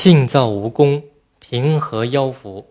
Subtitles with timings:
[0.00, 1.02] 性躁无功，
[1.40, 2.66] 平和夭服；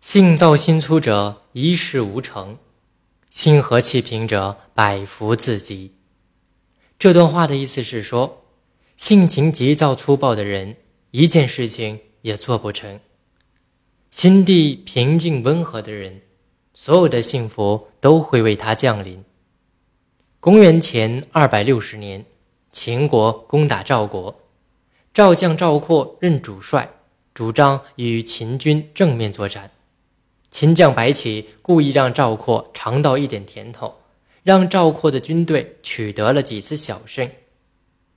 [0.00, 2.58] 性躁心粗者，一事无成；
[3.28, 5.96] 心和气平者，百福自集。
[7.00, 8.44] 这段话的意思是说，
[8.96, 10.76] 性情急躁粗暴的人，
[11.10, 13.00] 一件事情也做不成；
[14.12, 16.22] 心地平静温和的人，
[16.74, 19.24] 所有的幸福都会为他降临。
[20.38, 22.24] 公元前二百六十年，
[22.70, 24.42] 秦国攻打赵国。
[25.16, 26.90] 赵将赵括任主帅，
[27.32, 29.70] 主张与秦军正面作战。
[30.50, 33.94] 秦将白起故意让赵括尝到一点甜头，
[34.42, 37.30] 让赵括的军队取得了几次小胜。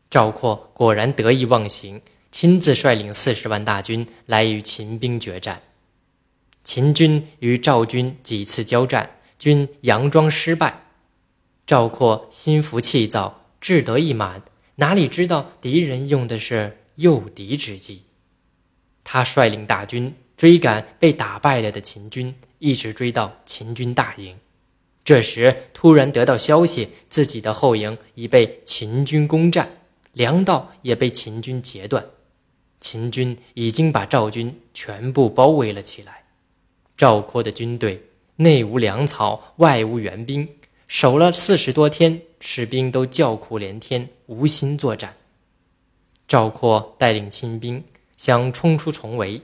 [0.10, 5.62] 赵括果然得意忘形，亲自率领四十万大军来与秦兵决战。
[6.66, 10.82] 秦军与赵军几次交战，均佯装失败。
[11.66, 14.42] 赵括心浮气躁，志得意满，
[14.76, 16.76] 哪里知道敌人用的是？
[17.00, 18.04] 诱敌之计，
[19.06, 24.38] 他率领大军追赶被打败了的秦军，一直追到秦军大营。
[25.06, 29.70] 这时突然得到消息，自己的后营已被秦军攻占，
[30.12, 32.06] 粮道也被秦军截断，
[32.82, 36.26] 秦军已经把赵军全部包围了起来。
[36.98, 38.04] 赵括的军队
[38.36, 40.46] 内无粮草，外无援兵，
[40.90, 45.16] 守了四十多天，士兵都叫苦连天，无心作战。
[46.30, 47.84] 赵括带领亲兵
[48.16, 49.42] 想冲出重围，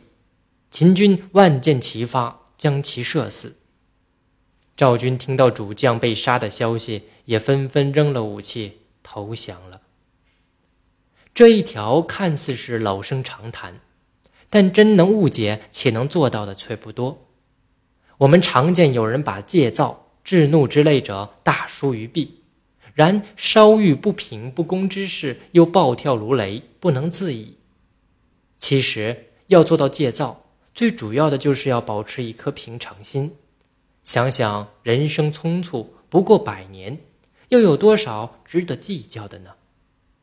[0.69, 3.57] 秦军万箭齐发，将其射死。
[4.77, 9.81] 赵军听到主将被杀的消息，也纷纷扔了武器投降了。
[11.33, 13.79] 这一条看似是老生常谈，
[14.51, 17.25] 但真能误解且能做到的却不多。
[18.19, 22.43] 我们常见有人把戒躁、制怒之类者大书于弊。
[22.95, 27.57] 然稍遇不平不公之事，又暴跳如雷，不能自已。
[28.57, 33.35] 其实要做到戒躁，最主要的就是要保持一颗平常心。
[34.01, 36.99] 想想人生匆促，不过百年，
[37.49, 39.51] 又有多少值得计较的呢？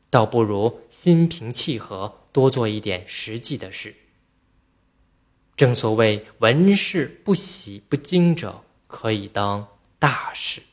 [0.09, 3.95] 倒不如心平气和，多做一点实际的事。
[5.55, 9.67] 正所谓，闻事不喜不惊者，可以当
[9.99, 10.63] 大事。